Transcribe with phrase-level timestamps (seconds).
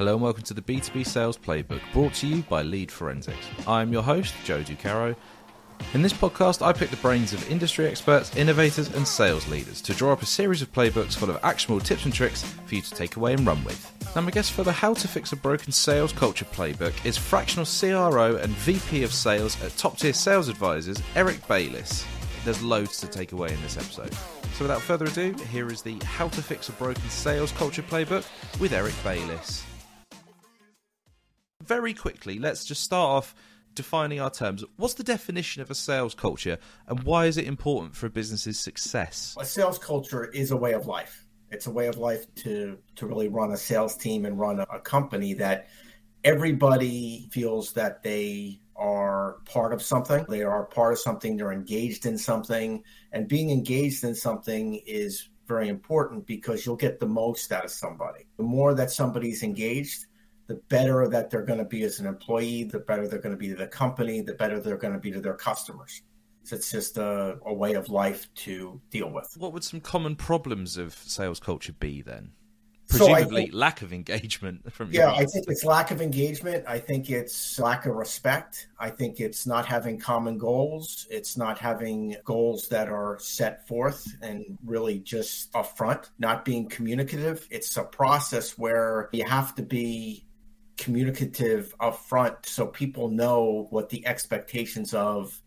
[0.00, 3.46] Hello and welcome to the B2B Sales Playbook, brought to you by Lead Forensics.
[3.66, 5.14] I'm your host, Joe Ducarreaux.
[5.92, 9.92] In this podcast, I pick the brains of industry experts, innovators, and sales leaders to
[9.92, 12.94] draw up a series of playbooks full of actionable tips and tricks for you to
[12.94, 13.92] take away and run with.
[14.16, 17.66] Now, my guest for the How to Fix a Broken Sales Culture playbook is fractional
[17.66, 22.06] CRO and VP of Sales at Top Tier Sales Advisors, Eric Balis.
[22.46, 24.14] There's loads to take away in this episode.
[24.54, 28.24] So, without further ado, here is the How to Fix a Broken Sales Culture playbook
[28.58, 29.62] with Eric Balis
[31.62, 33.34] very quickly, let's just start off
[33.74, 34.64] defining our terms.
[34.76, 38.58] What's the definition of a sales culture and why is it important for a business's
[38.58, 39.36] success?
[39.38, 41.26] A sales culture is a way of life.
[41.50, 44.66] It's a way of life to to really run a sales team and run a,
[44.72, 45.68] a company that
[46.24, 50.24] everybody feels that they are part of something.
[50.28, 51.36] They are part of something.
[51.36, 52.82] They're engaged in something.
[53.12, 57.70] And being engaged in something is very important because you'll get the most out of
[57.70, 58.26] somebody.
[58.36, 60.06] The more that somebody's engaged,
[60.50, 63.38] the better that they're going to be as an employee, the better they're going to
[63.38, 66.02] be to the company, the better they're going to be to their customers.
[66.42, 69.32] So it's just a, a way of life to deal with.
[69.36, 72.32] What would some common problems of sales culture be then?
[72.88, 75.12] Presumably, so think, lack of engagement from yeah.
[75.12, 76.64] I think it's lack of engagement.
[76.66, 78.66] I think it's lack of respect.
[78.76, 81.06] I think it's not having common goals.
[81.12, 86.10] It's not having goals that are set forth and really just upfront.
[86.18, 87.46] Not being communicative.
[87.52, 90.24] It's a process where you have to be
[90.80, 95.40] communicative upfront so people know what the expectations of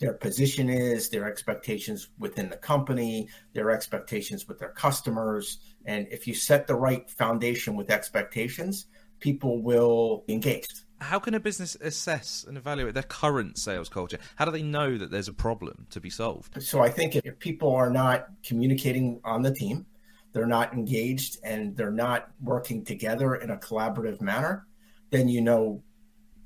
[0.00, 5.58] their position is, their expectations within the company, their expectations with their customers.
[5.86, 8.86] And if you set the right foundation with expectations,
[9.20, 10.66] people will engage.
[11.00, 14.18] How can a business assess and evaluate their current sales culture?
[14.34, 16.60] How do they know that there's a problem to be solved?
[16.60, 19.86] So I think if people are not communicating on the team,
[20.34, 24.66] they're not engaged and they're not working together in a collaborative manner,
[25.10, 25.82] then you know,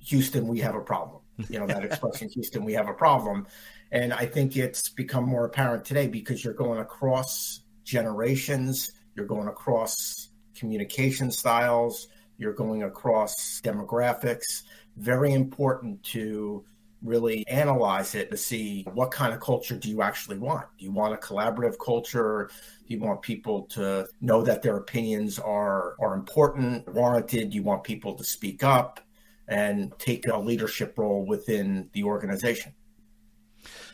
[0.01, 1.23] Houston, we have a problem.
[1.49, 3.47] You know, that expression, Houston, we have a problem.
[3.91, 9.49] And I think it's become more apparent today because you're going across generations, you're going
[9.49, 14.65] across communication styles, you're going across demographics.
[14.99, 16.65] Very important to
[17.03, 20.67] really analyze it to see what kind of culture do you actually want.
[20.79, 22.51] Do you want a collaborative culture?
[22.87, 27.51] Do you want people to know that their opinions are are important, warranted?
[27.51, 29.01] Do you want people to speak up
[29.47, 32.75] and take a leadership role within the organization?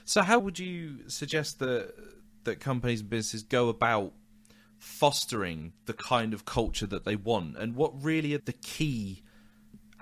[0.04, 1.94] So how would you suggest that
[2.44, 4.12] that companies and businesses go about
[4.78, 9.22] fostering the kind of culture that they want and what really are the key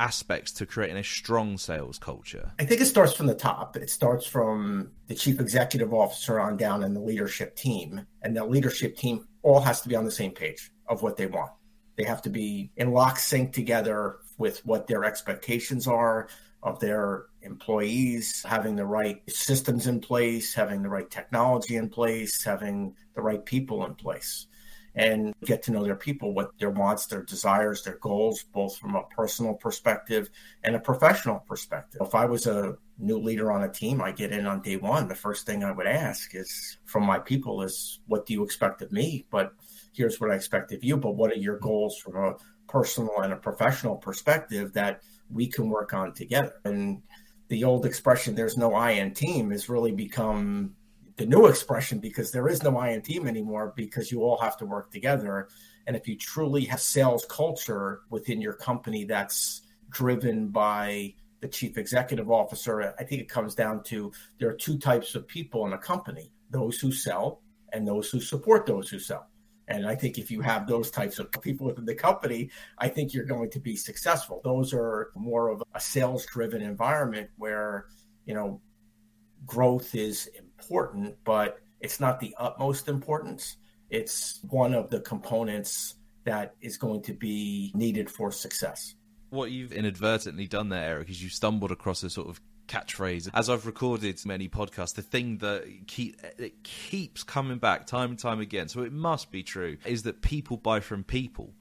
[0.03, 2.53] aspects to creating a strong sales culture?
[2.59, 3.77] I think it starts from the top.
[3.77, 8.05] It starts from the chief executive officer on down and the leadership team.
[8.21, 11.27] And the leadership team all has to be on the same page of what they
[11.27, 11.53] want.
[11.97, 16.27] They have to be in lock sync together with what their expectations are
[16.65, 22.43] of their employees, having the right systems in place, having the right technology in place,
[22.43, 24.47] having the right people in place
[24.95, 28.95] and get to know their people, what their wants, their desires, their goals, both from
[28.95, 30.29] a personal perspective
[30.65, 32.01] and a professional perspective.
[32.03, 35.09] If I was a new leader on a team, I get in on day one.
[35.09, 38.83] The first thing I would ask is from my people is, what do you expect
[38.83, 39.27] of me?
[39.31, 39.53] But
[39.95, 40.97] here's what I expect of you.
[40.97, 42.37] But what are your goals from a
[42.69, 46.53] personal and a professional perspective that we can work on together?
[46.65, 47.03] And
[47.49, 50.75] the old expression, there's no I in team, has really become
[51.23, 54.57] the new expression because there is no I in team anymore because you all have
[54.57, 55.49] to work together.
[55.87, 61.79] And if you truly have sales culture within your company that's driven by the chief
[61.79, 65.75] executive officer, I think it comes down to there are two types of people in
[65.75, 67.41] a company those who sell
[67.73, 69.29] and those who support those who sell.
[69.69, 73.15] And I think if you have those types of people within the company, I think
[73.15, 74.41] you're going to be successful.
[74.43, 77.87] Those are more of a sales driven environment where,
[78.27, 78.61] you know,
[79.47, 80.29] growth is
[80.63, 83.57] important, but it's not the utmost importance.
[83.91, 88.95] It's one of the components that is going to be needed for success.
[89.31, 93.29] What you've inadvertently done there, Eric, is you stumbled across a sort of catchphrase.
[93.35, 98.19] As I've recorded many podcasts, the thing that keep, it keeps coming back time and
[98.19, 101.53] time again, so it must be true, is that people buy from people.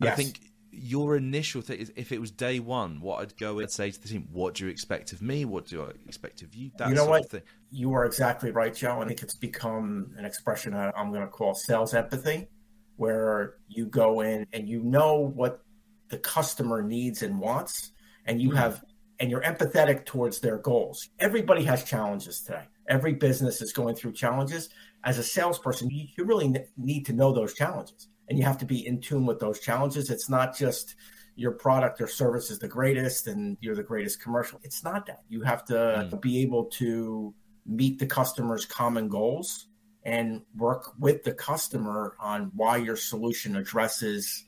[0.00, 0.12] Yes.
[0.12, 0.40] I think
[0.72, 4.00] your initial thing is if it was day one, what I'd go and say to
[4.00, 5.44] the team, what do you expect of me?
[5.44, 6.70] What do I expect of you?
[6.78, 7.30] That you know what?
[7.70, 9.02] You are exactly right, Joe.
[9.02, 12.48] I think it's become an expression I'm going to call sales empathy,
[12.96, 15.62] where you go in and you know what
[16.08, 17.92] the customer needs and wants,
[18.24, 18.58] and you mm-hmm.
[18.58, 18.82] have
[19.20, 21.08] and you're empathetic towards their goals.
[21.18, 22.64] Everybody has challenges today.
[22.88, 24.70] Every business is going through challenges.
[25.04, 28.64] As a salesperson, you, you really need to know those challenges and you have to
[28.64, 30.08] be in tune with those challenges.
[30.08, 30.94] It's not just
[31.36, 34.58] your product or service is the greatest and you're the greatest commercial.
[34.62, 35.20] It's not that.
[35.28, 35.74] You have to
[36.10, 36.20] mm.
[36.22, 37.34] be able to
[37.66, 39.66] meet the customer's common goals
[40.06, 44.46] and work with the customer on why your solution addresses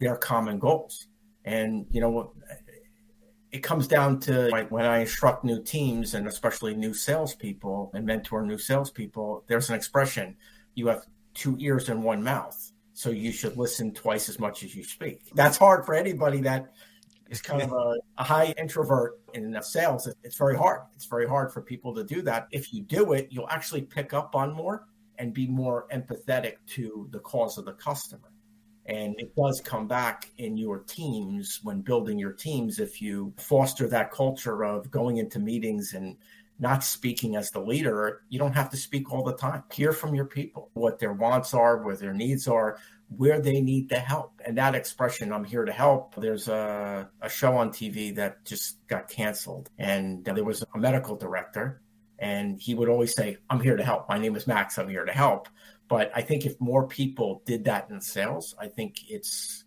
[0.00, 1.06] their common goals.
[1.44, 2.32] And, you know,
[3.52, 8.04] it comes down to like when I instruct new teams and especially new salespeople and
[8.04, 10.36] mentor new salespeople, there's an expression
[10.74, 12.72] you have two ears and one mouth.
[13.00, 15.22] So you should listen twice as much as you speak.
[15.34, 16.74] That's hard for anybody that
[17.30, 20.06] is kind of a, a high introvert in enough sales.
[20.22, 20.82] It's very hard.
[20.94, 22.48] It's very hard for people to do that.
[22.50, 24.84] If you do it, you'll actually pick up on more
[25.18, 28.32] and be more empathetic to the cause of the customer.
[28.84, 33.88] And it does come back in your teams when building your teams if you foster
[33.88, 36.18] that culture of going into meetings and
[36.60, 38.22] not speaking as the leader.
[38.28, 39.64] You don't have to speak all the time.
[39.72, 42.78] Hear from your people what their wants are, what their needs are,
[43.08, 44.40] where they need the help.
[44.44, 46.14] And that expression, I'm here to help.
[46.16, 49.70] There's a, a show on TV that just got canceled.
[49.78, 51.80] And there was a medical director,
[52.18, 54.08] and he would always say, I'm here to help.
[54.08, 54.78] My name is Max.
[54.78, 55.48] I'm here to help.
[55.88, 59.64] But I think if more people did that in sales, I think it's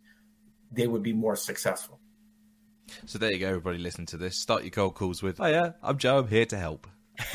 [0.72, 2.00] they would be more successful.
[3.06, 3.78] So there you go, everybody.
[3.78, 4.38] Listen to this.
[4.38, 6.20] Start your cold calls with, "Oh yeah, I'm Joe.
[6.20, 6.88] I'm here to help."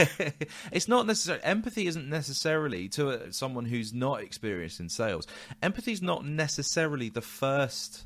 [0.73, 5.27] it's not necessarily empathy isn't necessarily to a, someone who's not experienced in sales.
[5.63, 8.05] Empathy is not necessarily the first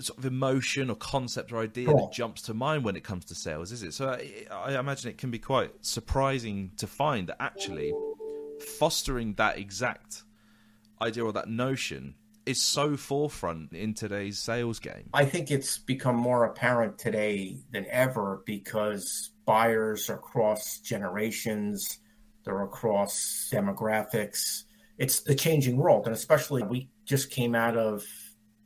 [0.00, 3.34] sort of emotion or concept or idea that jumps to mind when it comes to
[3.34, 3.94] sales, is it?
[3.94, 4.18] So uh,
[4.50, 7.92] I, I imagine it can be quite surprising to find that actually
[8.78, 10.22] fostering that exact
[11.00, 12.14] idea or that notion
[12.46, 15.10] is so forefront in today's sales game.
[15.12, 21.98] I think it's become more apparent today than ever because buyers are across generations,
[22.44, 24.64] they're across demographics.
[24.98, 26.06] It's the changing world.
[26.06, 28.04] And especially, we just came out of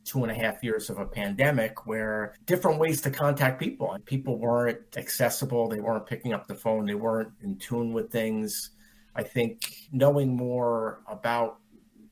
[0.05, 3.91] two and a half years of a pandemic where different ways to contact people.
[3.93, 8.11] And people weren't accessible, they weren't picking up the phone, they weren't in tune with
[8.11, 8.71] things
[9.15, 11.59] I think knowing more about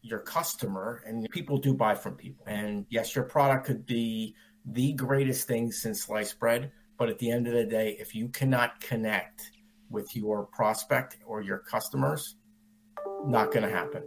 [0.02, 2.46] your customer and people do buy from people.
[2.48, 4.36] And yes, your product could be
[4.66, 8.30] the greatest thing since sliced bread, but at the end of the day, if you
[8.30, 9.52] cannot connect
[9.90, 12.36] with your prospect or your customers,
[13.26, 14.04] not going to happen.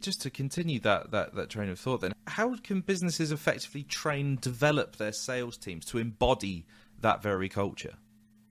[0.00, 4.38] Just to continue that, that that train of thought, then, how can businesses effectively train,
[4.40, 6.66] develop their sales teams to embody
[7.00, 7.94] that very culture?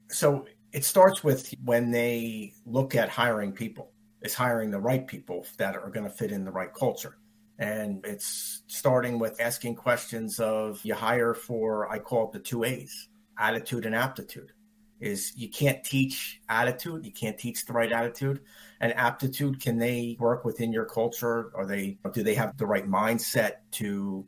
[0.09, 3.91] So it starts with when they look at hiring people
[4.27, 7.18] is hiring the right people that are going to fit in the right culture.
[7.59, 12.63] And it's starting with asking questions of you hire for i call it the two
[12.63, 13.07] a's
[13.39, 14.51] attitude and aptitude.
[15.00, 18.41] Is you can't teach attitude you can't teach the right attitude.
[18.81, 21.51] And aptitude can they work within your culture?
[21.56, 24.25] Or they do they have the right mindset to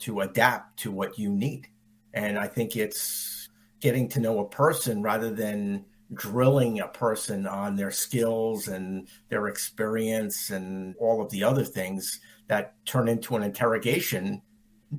[0.00, 1.68] to adapt to what you need?
[2.12, 3.48] And i think it's
[3.80, 9.48] getting to know a person rather than drilling a person on their skills and their
[9.48, 14.42] experience and all of the other things that turn into an interrogation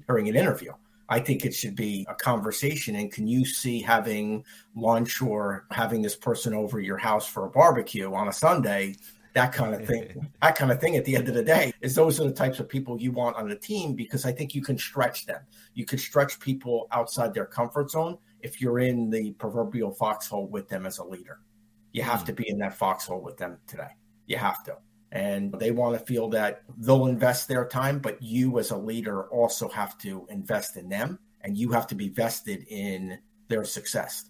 [0.07, 0.71] during an interview.
[1.07, 2.95] I think it should be a conversation.
[2.95, 4.43] And can you see having
[4.75, 8.95] lunch or having this person over your house for a barbecue on a Sunday?
[9.35, 10.31] That kind of thing.
[10.41, 12.59] that kind of thing at the end of the day is those are the types
[12.59, 15.41] of people you want on the team because I think you can stretch them.
[15.73, 20.69] You can stretch people outside their comfort zone if you're in the proverbial foxhole with
[20.69, 21.41] them as a leader.
[21.91, 22.27] You have mm.
[22.27, 23.89] to be in that foxhole with them today.
[24.25, 24.77] You have to.
[25.11, 29.27] And they want to feel that they'll invest their time, but you as a leader
[29.29, 34.29] also have to invest in them and you have to be vested in their success.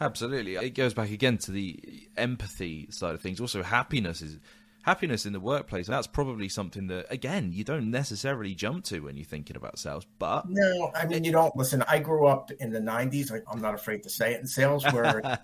[0.00, 0.56] Absolutely.
[0.56, 1.78] It goes back again to the
[2.16, 3.40] empathy side of things.
[3.40, 4.38] Also, happiness is
[4.82, 5.86] happiness in the workplace.
[5.86, 10.06] That's probably something that, again, you don't necessarily jump to when you're thinking about sales.
[10.18, 11.82] But no, I mean, you don't listen.
[11.88, 13.30] I grew up in the '90s.
[13.50, 15.38] I'm not afraid to say it in sales, where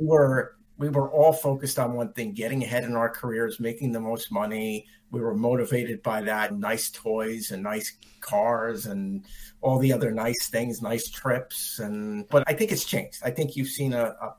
[0.00, 3.92] we were we were all focused on one thing: getting ahead in our careers, making
[3.92, 4.86] the most money.
[5.10, 9.24] We were motivated by that, nice toys and nice cars and
[9.60, 11.78] all the other nice things, nice trips.
[11.78, 13.20] And but I think it's changed.
[13.24, 14.34] I think you've seen a, a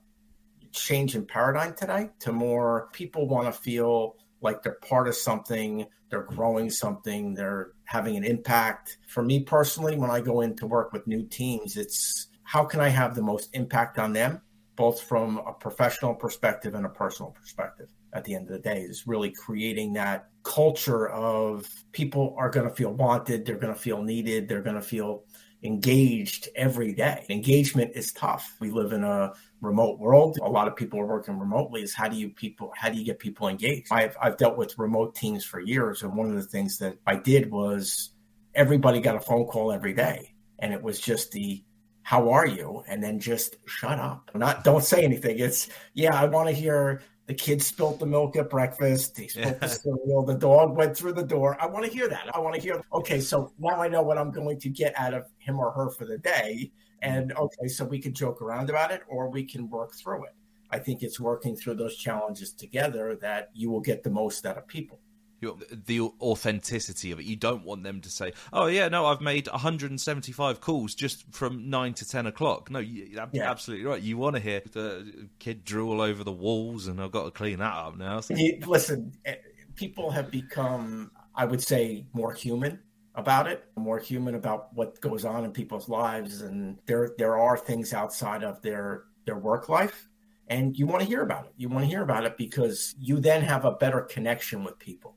[0.73, 5.85] change in paradigm today to more people want to feel like they're part of something,
[6.09, 8.97] they're growing something, they're having an impact.
[9.07, 12.79] For me personally, when I go in to work with new teams, it's how can
[12.79, 14.41] I have the most impact on them,
[14.75, 17.89] both from a professional perspective and a personal perspective.
[18.13, 22.67] At the end of the day, is really creating that culture of people are going
[22.67, 25.23] to feel wanted, they're going to feel needed, they're going to feel
[25.63, 27.25] engaged every day.
[27.29, 28.55] Engagement is tough.
[28.61, 30.37] We live in a remote world.
[30.41, 31.81] A lot of people are working remotely.
[31.81, 33.87] Is how do you people how do you get people engaged?
[33.91, 37.15] I've I've dealt with remote teams for years, and one of the things that I
[37.15, 38.11] did was
[38.55, 40.33] everybody got a phone call every day.
[40.59, 41.63] And it was just the,
[42.05, 42.83] how are you?
[42.87, 44.29] And then just shut up.
[44.35, 45.39] Not, don't say anything.
[45.39, 49.17] It's, yeah, I want to hear the kid spilt the milk at breakfast.
[49.17, 50.23] He spilled the cereal.
[50.23, 51.57] The dog went through the door.
[51.59, 52.29] I want to hear that.
[52.31, 55.15] I want to hear, okay, so now I know what I'm going to get out
[55.15, 56.69] of him or her for the day.
[57.03, 57.09] Mm-hmm.
[57.09, 60.35] And okay, so we can joke around about it or we can work through it.
[60.69, 64.59] I think it's working through those challenges together that you will get the most out
[64.59, 64.99] of people
[65.41, 67.25] the authenticity of it.
[67.25, 71.69] You don't want them to say, "Oh yeah, no, I've made 175 calls just from
[71.69, 73.49] nine to ten o'clock." No, you, yeah.
[73.49, 74.01] absolutely right.
[74.01, 77.59] You want to hear the kid drool over the walls, and I've got to clean
[77.59, 78.21] that up now.
[78.21, 78.35] So.
[78.65, 79.35] listen, eh,
[79.75, 82.79] people have become, I would say, more human
[83.15, 87.57] about it, more human about what goes on in people's lives, and there there are
[87.57, 90.07] things outside of their their work life
[90.47, 91.53] and you want to hear about it.
[91.57, 95.14] You want to hear about it because you then have a better connection with people.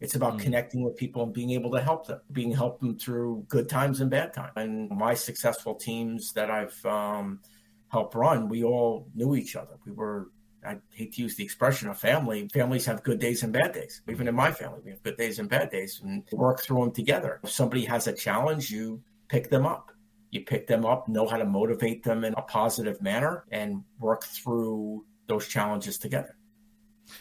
[0.00, 0.40] It's about mm.
[0.40, 4.00] connecting with people and being able to help them, being help them through good times
[4.00, 4.52] and bad times.
[4.56, 7.40] And my successful teams that I've um,
[7.88, 9.78] helped run, we all knew each other.
[9.84, 10.30] We were,
[10.66, 12.48] I hate to use the expression of family.
[12.48, 14.00] Families have good days and bad days.
[14.08, 16.92] Even in my family, we have good days and bad days and work through them
[16.92, 17.38] together.
[17.42, 19.92] If somebody has a challenge, you pick them up.
[20.30, 24.24] You pick them up, know how to motivate them in a positive manner, and work
[24.24, 26.36] through those challenges together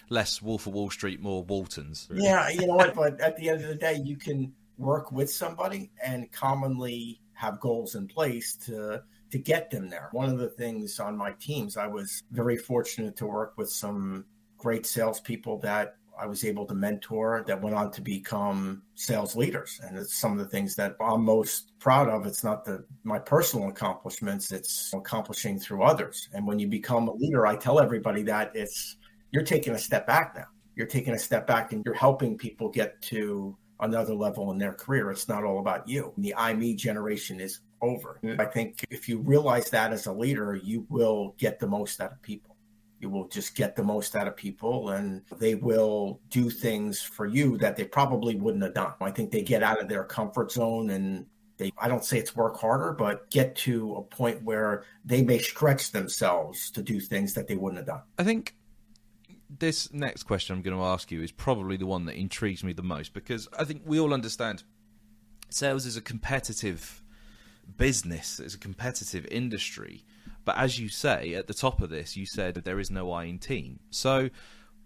[0.09, 2.07] less Wolf of Wall Street, more Waltons.
[2.09, 2.25] Really.
[2.25, 2.95] Yeah, you know what?
[2.95, 7.59] But at the end of the day, you can work with somebody and commonly have
[7.59, 10.09] goals in place to to get them there.
[10.11, 14.25] One of the things on my teams, I was very fortunate to work with some
[14.57, 19.79] great salespeople that I was able to mentor that went on to become sales leaders.
[19.83, 22.25] And it's some of the things that I'm most proud of.
[22.25, 26.27] It's not the my personal accomplishments, it's accomplishing through others.
[26.33, 28.97] And when you become a leader, I tell everybody that it's
[29.31, 30.45] you're taking a step back now.
[30.75, 34.73] You're taking a step back and you're helping people get to another level in their
[34.73, 35.11] career.
[35.11, 36.13] It's not all about you.
[36.17, 38.19] The I me generation is over.
[38.37, 42.11] I think if you realize that as a leader, you will get the most out
[42.11, 42.55] of people.
[42.99, 47.25] You will just get the most out of people and they will do things for
[47.25, 48.93] you that they probably wouldn't have done.
[48.99, 51.25] I think they get out of their comfort zone and
[51.57, 55.39] they, I don't say it's work harder, but get to a point where they may
[55.39, 58.01] stretch themselves to do things that they wouldn't have done.
[58.17, 58.55] I think
[59.49, 62.73] this next question I'm going to ask you is probably the one that intrigues me
[62.73, 64.63] the most because I think we all understand
[65.49, 67.01] sales is a competitive
[67.77, 70.03] business, it's a competitive industry.
[70.45, 73.25] But as you say at the top of this, you said there is no I
[73.25, 73.79] in team.
[73.89, 74.29] So,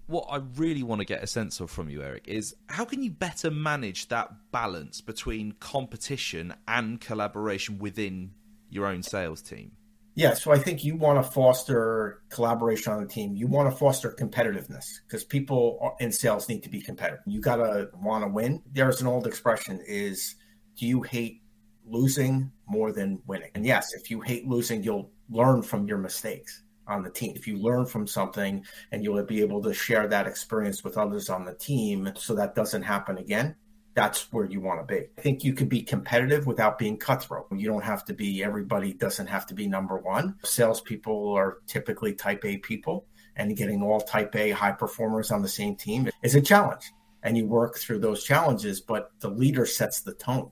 [0.08, 3.02] what I really want to get a sense of from you, Eric, is how can
[3.02, 8.32] you better manage that balance between competition and collaboration within
[8.70, 9.72] your own sales team?
[10.16, 13.36] Yeah, so I think you want to foster collaboration on the team.
[13.36, 17.22] You want to foster competitiveness because people in sales need to be competitive.
[17.26, 18.62] You got to want to win.
[18.72, 20.36] There's an old expression is
[20.78, 21.42] do you hate
[21.88, 23.50] losing more than winning?
[23.56, 27.34] And yes, if you hate losing, you'll learn from your mistakes on the team.
[27.36, 31.30] If you learn from something and you'll be able to share that experience with others
[31.30, 33.56] on the team so that doesn't happen again,
[33.94, 35.08] that's where you want to be.
[35.18, 37.48] I think you can be competitive without being cutthroat.
[37.52, 40.36] You don't have to be, everybody doesn't have to be number one.
[40.44, 45.48] Salespeople are typically type A people, and getting all type A high performers on the
[45.48, 46.92] same team is a challenge.
[47.22, 50.52] And you work through those challenges, but the leader sets the tone.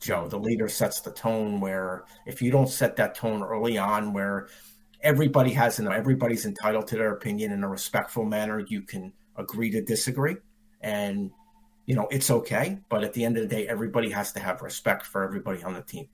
[0.00, 4.12] Joe, the leader sets the tone where if you don't set that tone early on,
[4.12, 4.48] where
[5.02, 9.70] everybody has an everybody's entitled to their opinion in a respectful manner, you can agree
[9.70, 10.36] to disagree
[10.80, 11.30] and
[11.86, 12.78] you know, it's okay.
[12.88, 15.74] But at the end of the day, everybody has to have respect for everybody on
[15.74, 16.08] the team,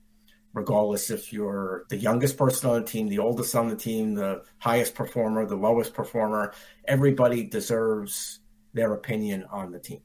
[0.53, 4.43] regardless if you're the youngest person on the team, the oldest on the team, the
[4.59, 6.53] highest performer, the lowest performer.
[6.85, 8.39] Everybody deserves
[8.73, 10.01] their opinion on the team.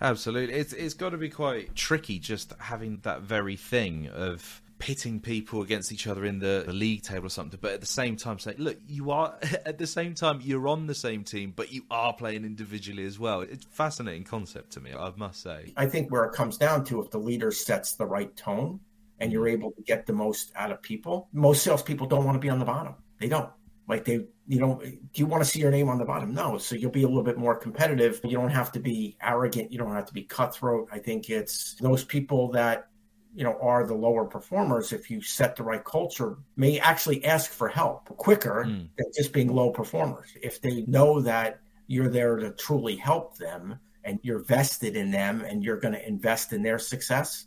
[0.00, 0.54] Absolutely.
[0.54, 5.62] It's it's got to be quite tricky just having that very thing of pitting people
[5.62, 8.36] against each other in the, the, league table or something, but at the same time
[8.40, 11.84] say, look, you are at the same time you're on the same team, but you
[11.88, 13.42] are playing individually as well.
[13.42, 15.72] It's fascinating concept to me, I must say.
[15.76, 18.80] I think where it comes down to if the leader sets the right tone
[19.20, 19.52] and you're mm.
[19.52, 22.58] able to get the most out of people, most salespeople don't want to be on
[22.58, 22.96] the bottom.
[23.20, 23.50] They don't.
[23.86, 26.34] Like they, you know, do you want to see your name on the bottom?
[26.34, 26.58] No.
[26.58, 28.20] So you'll be a little bit more competitive.
[28.24, 29.70] You don't have to be arrogant.
[29.70, 30.88] You don't have to be cutthroat.
[30.90, 32.88] I think it's those people that
[33.34, 37.50] you know are the lower performers if you set the right culture may actually ask
[37.50, 38.88] for help quicker mm.
[38.96, 40.28] than just being low performers.
[40.42, 45.42] If they know that you're there to truly help them and you're vested in them
[45.42, 47.46] and you're going to invest in their success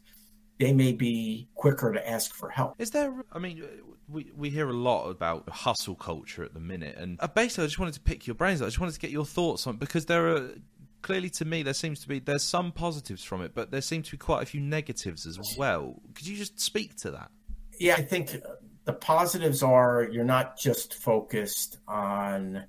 [0.58, 2.76] they may be quicker to ask for help.
[2.80, 3.64] Is there i mean
[4.08, 7.68] we, we hear a lot about hustle culture at the minute and uh, basically i
[7.68, 8.62] just wanted to pick your brains.
[8.62, 10.50] I just wanted to get your thoughts on because there are
[11.06, 14.02] clearly to me there seems to be there's some positives from it, but there seem
[14.02, 16.02] to be quite a few negatives as well.
[16.16, 17.30] Could you just speak to that?
[17.80, 18.36] Yeah, I think
[18.86, 22.66] the positives are you're not just focused on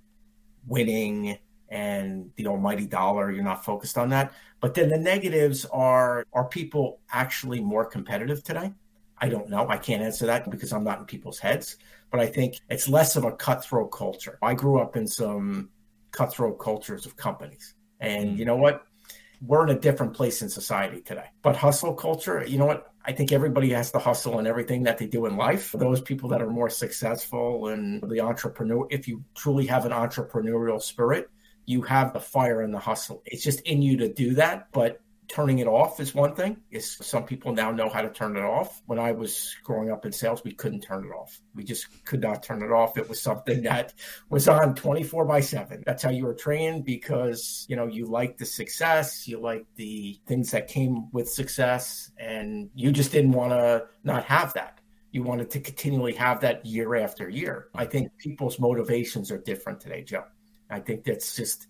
[0.66, 1.38] winning
[1.70, 3.30] and the almighty dollar.
[3.30, 4.34] You're not focused on that.
[4.60, 8.70] But then the negatives are are people actually more competitive today?
[9.18, 9.66] I don't know.
[9.66, 11.78] I can't answer that because I'm not in people's heads.
[12.10, 14.38] But I think it's less of a cutthroat culture.
[14.42, 15.70] I grew up in some
[16.10, 17.75] cutthroat cultures of companies.
[18.00, 18.38] And mm.
[18.38, 18.84] you know what?
[19.40, 21.26] We're in a different place in society today.
[21.42, 22.92] But hustle culture, you know what?
[23.04, 25.72] I think everybody has to hustle in everything that they do in life.
[25.72, 30.82] Those people that are more successful and the entrepreneur, if you truly have an entrepreneurial
[30.82, 31.28] spirit,
[31.66, 33.22] you have the fire and the hustle.
[33.26, 34.68] It's just in you to do that.
[34.72, 36.56] But turning it off is one thing.
[36.70, 38.82] Is some people now know how to turn it off.
[38.86, 41.40] When I was growing up in sales, we couldn't turn it off.
[41.54, 42.96] We just could not turn it off.
[42.96, 43.94] It was something that
[44.28, 45.82] was on 24 by 7.
[45.86, 50.18] That's how you were trained because, you know, you liked the success, you liked the
[50.26, 54.80] things that came with success, and you just didn't want to not have that.
[55.12, 57.68] You wanted to continually have that year after year.
[57.74, 60.24] I think people's motivations are different today, Joe.
[60.68, 61.68] I think that's just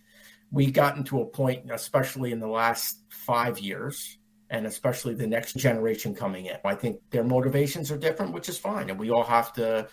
[0.50, 4.18] we gotten to a point, especially in the last five years,
[4.50, 6.56] and especially the next generation coming in.
[6.64, 8.90] I think their motivations are different, which is fine.
[8.90, 9.88] And we all have to,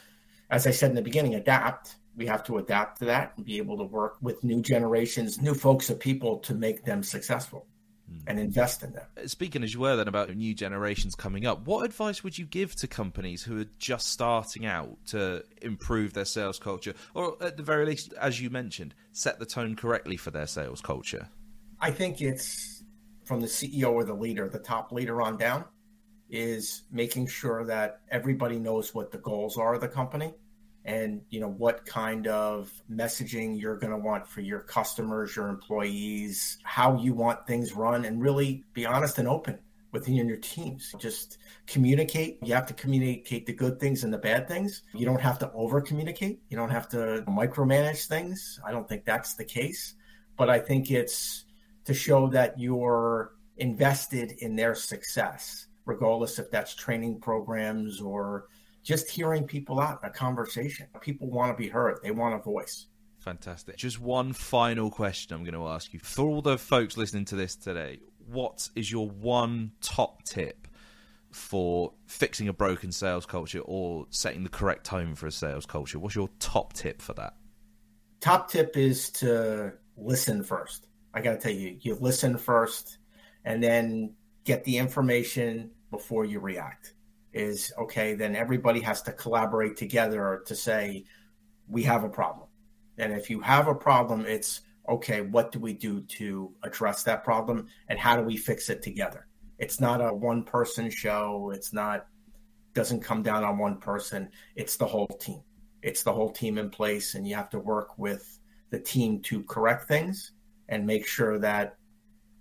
[0.49, 1.95] as I said in the beginning, adapt.
[2.15, 5.55] We have to adapt to that and be able to work with new generations, new
[5.55, 7.65] folks of people to make them successful.
[8.13, 8.29] Hmm.
[8.29, 9.05] and invest in them.
[9.25, 12.75] Speaking as you were then about new generations coming up, what advice would you give
[12.77, 17.63] to companies who are just starting out to improve their sales culture, or at the
[17.63, 21.29] very least, as you mentioned, set the tone correctly for their sales culture?
[21.79, 22.83] I think it's
[23.25, 25.65] from the CEO or the leader, the top leader on down,
[26.29, 30.33] is making sure that everybody knows what the goals are of the company
[30.85, 35.47] and you know what kind of messaging you're going to want for your customers your
[35.47, 39.57] employees how you want things run and really be honest and open
[39.91, 40.91] within your teams.
[40.97, 41.37] Just
[41.67, 42.39] communicate.
[42.41, 44.81] You have to communicate the good things and the bad things.
[44.91, 48.59] You don't have to over communicate you don't have to micromanage things.
[48.65, 49.93] I don't think that's the case
[50.37, 51.45] but i think it's
[51.85, 58.47] to show that you're invested in their success regardless if that's training programs or
[58.83, 60.87] just hearing people out in a conversation.
[61.01, 62.87] People want to be heard, they want a voice.
[63.19, 63.77] Fantastic.
[63.77, 65.99] Just one final question I'm going to ask you.
[66.01, 70.67] For all the folks listening to this today, what is your one top tip
[71.31, 75.99] for fixing a broken sales culture or setting the correct tone for a sales culture?
[75.99, 77.33] What's your top tip for that?
[78.19, 80.87] Top tip is to listen first.
[81.13, 82.97] I got to tell you, you listen first
[83.45, 86.93] and then get the information before you react
[87.33, 91.05] is okay, then everybody has to collaborate together to say,
[91.67, 92.47] we have a problem.
[92.97, 97.23] And if you have a problem, it's okay, what do we do to address that
[97.23, 99.27] problem and how do we fix it together?
[99.57, 101.51] It's not a one person show.
[101.55, 102.07] It's not,
[102.73, 104.29] doesn't come down on one person.
[104.55, 105.41] It's the whole team.
[105.81, 109.43] It's the whole team in place, and you have to work with the team to
[109.43, 110.31] correct things
[110.69, 111.75] and make sure that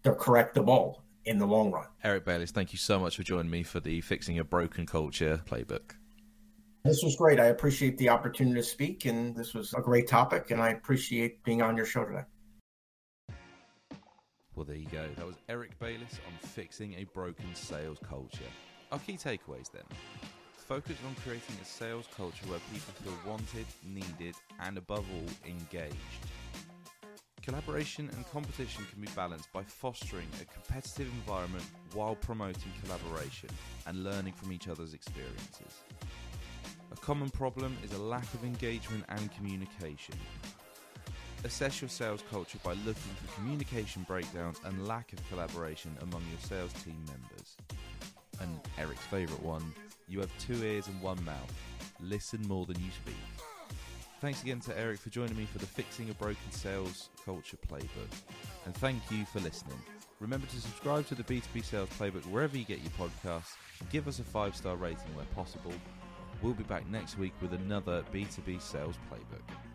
[0.03, 1.87] they're correctable in the long run.
[2.03, 5.43] Eric Balis, thank you so much for joining me for the Fixing a Broken Culture
[5.47, 5.95] playbook.
[6.85, 7.39] This was great.
[7.39, 11.45] I appreciate the opportunity to speak, and this was a great topic, and I appreciate
[11.45, 12.25] being on your show today.
[14.55, 15.07] Well, there you go.
[15.17, 18.45] That was Eric Balis on fixing a broken sales culture.
[18.91, 19.85] Our key takeaways then.
[20.67, 25.97] Focus on creating a sales culture where people feel wanted, needed, and above all, engaged.
[27.43, 33.49] Collaboration and competition can be balanced by fostering a competitive environment while promoting collaboration
[33.87, 35.83] and learning from each other's experiences.
[36.93, 40.15] A common problem is a lack of engagement and communication.
[41.43, 46.41] Assess your sales culture by looking for communication breakdowns and lack of collaboration among your
[46.41, 47.57] sales team members.
[48.41, 49.75] And Eric's favourite one
[50.09, 51.53] you have two ears and one mouth.
[51.99, 53.52] Listen more than you speak.
[54.23, 58.07] Thanks again to Eric for joining me for the Fixing a Broken Sales Culture Playbook.
[58.67, 59.83] And thank you for listening.
[60.21, 63.57] Remember to subscribe to the B2B Sales Playbook wherever you get your podcasts.
[63.91, 65.73] Give us a five star rating where possible.
[66.41, 69.72] We'll be back next week with another B2B Sales Playbook.